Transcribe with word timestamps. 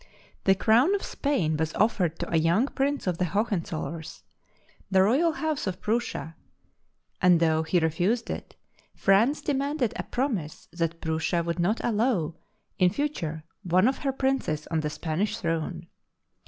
The 0.45 0.55
Crown 0.55 0.95
of 0.95 1.03
Spain 1.03 1.55
was 1.57 1.75
offered 1.75 2.17
to 2.17 2.33
a 2.33 2.37
young 2.37 2.65
prince 2.67 3.05
of 3.05 3.19
the 3.19 3.25
Hohenzollerns, 3.25 4.23
the 4.89 5.03
royal 5.03 5.33
house 5.33 5.67
of 5.67 5.79
Prussia, 5.79 6.35
and 7.21 7.39
though 7.39 7.61
he 7.61 7.77
refused 7.79 8.31
it, 8.31 8.55
France 8.95 9.41
de 9.41 9.53
manded 9.53 9.93
a 9.95 10.01
promise 10.03 10.67
that 10.73 11.01
Prussia 11.01 11.43
would 11.43 11.59
not 11.59 11.79
allow, 11.83 12.33
in 12.79 12.89
future, 12.89 13.43
one 13.61 13.87
of 13.87 13.99
her 13.99 14.11
princes 14.11 14.65
on 14.71 14.79
the 14.79 14.89
Spanish 14.89 15.37
throne. 15.37 15.85